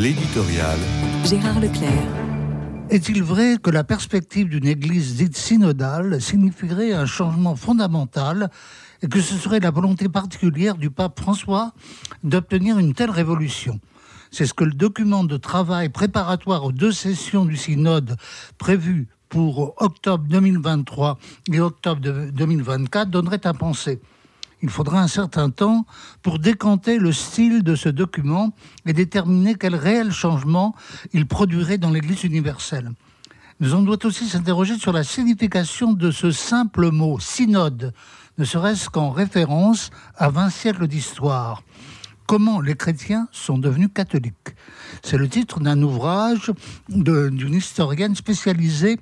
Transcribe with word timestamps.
L'éditorial. 0.00 0.78
Gérard 1.24 1.58
Leclerc. 1.58 1.90
Est-il 2.88 3.20
vrai 3.20 3.56
que 3.60 3.68
la 3.68 3.82
perspective 3.82 4.48
d'une 4.48 4.66
Église 4.68 5.16
dite 5.16 5.36
synodale 5.36 6.20
signifierait 6.20 6.92
un 6.92 7.04
changement 7.04 7.56
fondamental 7.56 8.48
et 9.02 9.08
que 9.08 9.20
ce 9.20 9.34
serait 9.34 9.58
la 9.58 9.72
volonté 9.72 10.08
particulière 10.08 10.76
du 10.76 10.90
pape 10.90 11.18
François 11.18 11.72
d'obtenir 12.22 12.78
une 12.78 12.94
telle 12.94 13.10
révolution? 13.10 13.80
C'est 14.30 14.46
ce 14.46 14.54
que 14.54 14.62
le 14.62 14.72
document 14.72 15.24
de 15.24 15.36
travail 15.36 15.88
préparatoire 15.88 16.64
aux 16.64 16.72
deux 16.72 16.92
sessions 16.92 17.44
du 17.44 17.56
synode 17.56 18.16
prévues 18.56 19.08
pour 19.28 19.82
octobre 19.82 20.24
2023 20.28 21.18
et 21.52 21.58
octobre 21.58 22.00
2024 22.30 23.10
donnerait 23.10 23.44
à 23.48 23.52
penser 23.52 24.00
il 24.62 24.70
faudra 24.70 25.00
un 25.00 25.08
certain 25.08 25.50
temps 25.50 25.86
pour 26.22 26.38
décanter 26.38 26.98
le 26.98 27.12
style 27.12 27.62
de 27.62 27.74
ce 27.74 27.88
document 27.88 28.52
et 28.86 28.92
déterminer 28.92 29.54
quel 29.54 29.74
réel 29.74 30.10
changement 30.10 30.74
il 31.12 31.26
produirait 31.26 31.78
dans 31.78 31.90
l'Église 31.90 32.24
universelle. 32.24 32.90
Mais 33.60 33.72
on 33.72 33.82
doit 33.82 34.04
aussi 34.04 34.28
s'interroger 34.28 34.78
sur 34.78 34.92
la 34.92 35.02
signification 35.02 35.92
de 35.92 36.10
ce 36.10 36.30
simple 36.30 36.90
mot, 36.90 37.18
synode, 37.18 37.92
ne 38.38 38.44
serait-ce 38.44 38.88
qu'en 38.88 39.10
référence 39.10 39.90
à 40.16 40.30
20 40.30 40.50
siècles 40.50 40.86
d'histoire. 40.86 41.62
Comment 42.26 42.60
les 42.60 42.76
chrétiens 42.76 43.26
sont 43.32 43.58
devenus 43.58 43.88
catholiques? 43.92 44.54
C'est 45.02 45.16
le 45.16 45.28
titre 45.28 45.60
d'un 45.60 45.82
ouvrage 45.82 46.52
d'une 46.88 47.54
historienne 47.54 48.14
spécialisée 48.14 49.00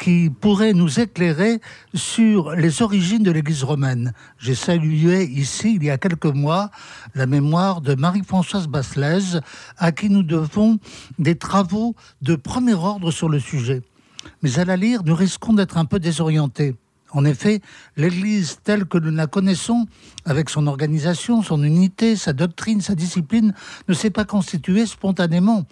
qui 0.00 0.30
pourrait 0.30 0.72
nous 0.72 1.00
éclairer 1.00 1.60
sur 1.94 2.54
les 2.54 2.82
origines 2.82 3.22
de 3.22 3.30
l'Église 3.30 3.64
romaine. 3.64 4.12
J'ai 4.38 4.54
salué 4.54 5.24
ici, 5.24 5.74
il 5.76 5.84
y 5.84 5.90
a 5.90 5.98
quelques 5.98 6.24
mois, 6.26 6.70
la 7.14 7.26
mémoire 7.26 7.80
de 7.80 7.94
Marie-Françoise 7.94 8.68
Basselès, 8.68 9.38
à 9.78 9.92
qui 9.92 10.10
nous 10.10 10.22
devons 10.22 10.78
des 11.18 11.36
travaux 11.36 11.94
de 12.22 12.36
premier 12.36 12.74
ordre 12.74 13.10
sur 13.10 13.28
le 13.28 13.40
sujet. 13.40 13.82
Mais 14.42 14.58
à 14.58 14.64
la 14.64 14.76
lire, 14.76 15.02
nous 15.04 15.14
risquons 15.14 15.52
d'être 15.52 15.76
un 15.76 15.84
peu 15.84 15.98
désorientés. 15.98 16.76
En 17.14 17.24
effet, 17.24 17.60
l'Église 17.96 18.58
telle 18.64 18.86
que 18.86 18.98
nous 18.98 19.12
la 19.12 19.28
connaissons, 19.28 19.86
avec 20.24 20.50
son 20.50 20.66
organisation, 20.66 21.42
son 21.42 21.62
unité, 21.62 22.16
sa 22.16 22.32
doctrine, 22.32 22.80
sa 22.80 22.96
discipline, 22.96 23.54
ne 23.88 23.94
s'est 23.94 24.10
pas 24.10 24.24
constituée 24.24 24.84
spontanément. 24.84 25.64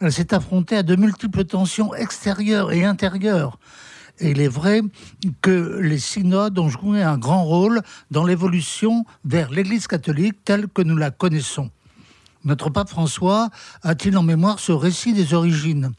Elle 0.00 0.12
s'est 0.12 0.32
affrontée 0.32 0.76
à 0.78 0.82
de 0.82 0.96
multiples 0.96 1.44
tensions 1.44 1.94
extérieures 1.94 2.72
et 2.72 2.84
intérieures. 2.84 3.58
Et 4.18 4.30
il 4.30 4.40
est 4.40 4.48
vrai 4.48 4.80
que 5.42 5.78
les 5.78 5.98
synodes 5.98 6.58
ont 6.58 6.70
joué 6.70 7.02
un 7.02 7.18
grand 7.18 7.44
rôle 7.44 7.82
dans 8.10 8.24
l'évolution 8.24 9.04
vers 9.26 9.50
l'Église 9.50 9.86
catholique 9.86 10.42
telle 10.44 10.68
que 10.68 10.80
nous 10.80 10.96
la 10.96 11.10
connaissons. 11.10 11.70
Notre 12.44 12.70
pape 12.70 12.88
François 12.88 13.50
a-t-il 13.82 14.16
en 14.16 14.22
mémoire 14.22 14.58
ce 14.58 14.72
récit 14.72 15.12
des 15.12 15.34
origines? 15.34 15.92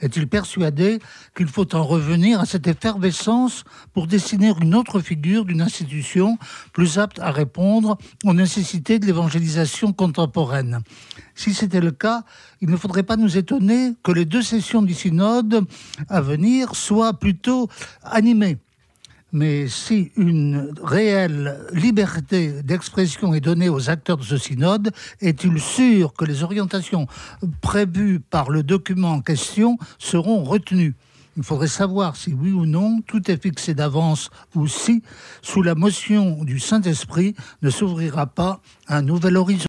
Est-il 0.00 0.28
persuadé 0.28 0.98
qu'il 1.36 1.46
faut 1.46 1.74
en 1.74 1.84
revenir 1.84 2.40
à 2.40 2.46
cette 2.46 2.66
effervescence 2.66 3.64
pour 3.92 4.06
dessiner 4.06 4.52
une 4.60 4.74
autre 4.74 5.00
figure 5.00 5.44
d'une 5.44 5.62
institution 5.62 6.38
plus 6.72 6.98
apte 6.98 7.18
à 7.18 7.30
répondre 7.30 7.96
aux 8.24 8.34
nécessités 8.34 8.98
de 8.98 9.06
l'évangélisation 9.06 9.92
contemporaine? 9.92 10.80
Si 11.34 11.54
c'était 11.54 11.80
le 11.80 11.92
cas, 11.92 12.24
il 12.60 12.70
ne 12.70 12.76
faudrait 12.76 13.02
pas 13.02 13.16
nous 13.16 13.36
étonner 13.36 13.92
que 14.02 14.12
les 14.12 14.24
deux 14.24 14.42
sessions 14.42 14.82
du 14.82 14.94
synode 14.94 15.64
à 16.08 16.20
venir 16.20 16.74
soient 16.74 17.14
plutôt 17.14 17.68
animées 18.02 18.58
mais 19.36 19.68
si 19.68 20.12
une 20.16 20.72
réelle 20.82 21.58
liberté 21.74 22.62
d'expression 22.62 23.34
est 23.34 23.42
donnée 23.42 23.68
aux 23.68 23.90
acteurs 23.90 24.16
de 24.16 24.22
ce 24.22 24.38
synode, 24.38 24.92
est-il 25.20 25.60
sûr 25.60 26.14
que 26.14 26.24
les 26.24 26.42
orientations 26.42 27.06
prévues 27.60 28.18
par 28.18 28.48
le 28.48 28.62
document 28.62 29.12
en 29.12 29.20
question 29.20 29.76
seront 29.98 30.42
retenues? 30.42 30.94
Il 31.36 31.42
faudrait 31.42 31.68
savoir 31.68 32.16
si 32.16 32.32
oui 32.32 32.50
ou 32.50 32.64
non 32.64 33.02
tout 33.06 33.30
est 33.30 33.42
fixé 33.42 33.74
d'avance 33.74 34.30
ou 34.54 34.66
si, 34.66 35.02
sous 35.42 35.60
la 35.60 35.74
motion 35.74 36.42
du 36.42 36.58
Saint-Esprit, 36.58 37.34
ne 37.60 37.68
s'ouvrira 37.68 38.24
pas 38.24 38.62
un 38.88 39.02
nouvel 39.02 39.36
horizon. 39.36 39.64